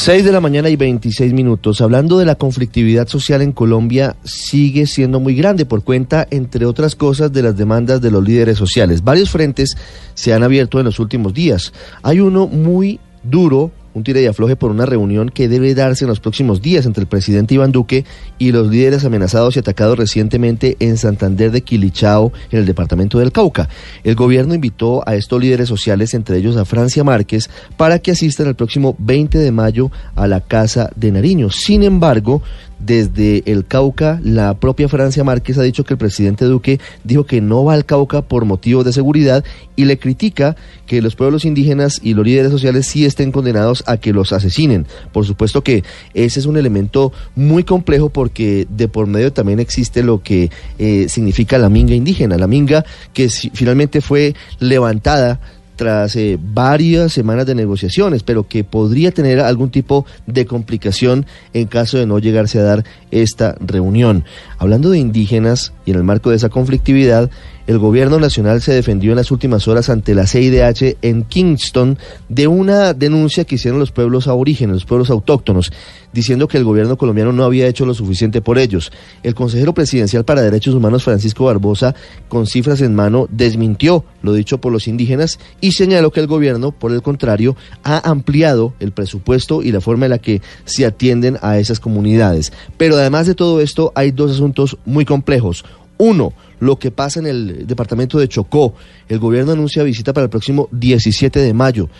[0.00, 1.80] 6 de la mañana y 26 minutos.
[1.80, 6.94] Hablando de la conflictividad social en Colombia, sigue siendo muy grande por cuenta, entre otras
[6.94, 9.02] cosas, de las demandas de los líderes sociales.
[9.02, 9.76] Varios frentes
[10.14, 11.72] se han abierto en los últimos días.
[12.02, 16.08] Hay uno muy duro un tire y afloje por una reunión que debe darse en
[16.08, 18.04] los próximos días entre el presidente Iván Duque
[18.38, 23.32] y los líderes amenazados y atacados recientemente en Santander de Quilichao, en el departamento del
[23.32, 23.68] Cauca.
[24.04, 28.46] El gobierno invitó a estos líderes sociales, entre ellos a Francia Márquez, para que asistan
[28.46, 31.50] el próximo 20 de mayo a la Casa de Nariño.
[31.50, 32.42] Sin embargo,
[32.78, 37.40] desde el Cauca, la propia Francia Márquez ha dicho que el presidente Duque dijo que
[37.40, 39.44] no va al Cauca por motivos de seguridad
[39.76, 40.56] y le critica
[40.86, 44.86] que los pueblos indígenas y los líderes sociales sí estén condenados a que los asesinen.
[45.12, 50.02] Por supuesto que ese es un elemento muy complejo porque de por medio también existe
[50.02, 55.40] lo que eh, significa la minga indígena, la minga que finalmente fue levantada
[55.78, 61.68] tras eh, varias semanas de negociaciones, pero que podría tener algún tipo de complicación en
[61.68, 64.24] caso de no llegarse a dar esta reunión.
[64.58, 67.30] Hablando de indígenas y en el marco de esa conflictividad,
[67.68, 71.98] el gobierno nacional se defendió en las últimas horas ante la CIDH en Kingston
[72.30, 75.70] de una denuncia que hicieron los pueblos aborígenes, los pueblos autóctonos,
[76.14, 78.90] diciendo que el gobierno colombiano no había hecho lo suficiente por ellos.
[79.22, 81.94] El consejero presidencial para Derechos Humanos, Francisco Barbosa,
[82.28, 86.72] con cifras en mano, desmintió lo dicho por los indígenas y señaló que el gobierno,
[86.72, 91.36] por el contrario, ha ampliado el presupuesto y la forma en la que se atienden
[91.42, 92.54] a esas comunidades.
[92.78, 95.66] Pero además de todo esto, hay dos asuntos muy complejos.
[95.98, 98.72] Uno, lo que pasa en el departamento de Chocó.
[99.10, 101.90] El gobierno anuncia visita para el próximo 17 de mayo.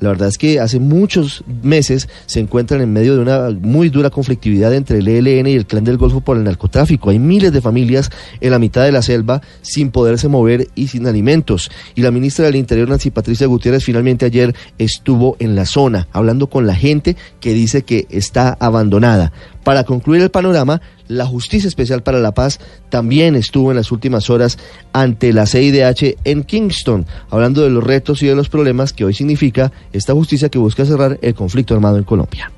[0.00, 4.10] La verdad es que hace muchos meses se encuentran en medio de una muy dura
[4.10, 7.10] conflictividad entre el ELN y el Clan del Golfo por el narcotráfico.
[7.10, 11.06] Hay miles de familias en la mitad de la selva sin poderse mover y sin
[11.06, 11.70] alimentos.
[11.94, 16.48] Y la ministra del Interior, Nancy Patricia Gutiérrez, finalmente ayer estuvo en la zona hablando
[16.48, 19.32] con la gente que dice que está abandonada.
[19.68, 24.30] Para concluir el panorama, la Justicia Especial para la Paz también estuvo en las últimas
[24.30, 24.56] horas
[24.94, 29.12] ante la CIDH en Kingston, hablando de los retos y de los problemas que hoy
[29.12, 32.50] significa esta justicia que busca cerrar el conflicto armado en Colombia.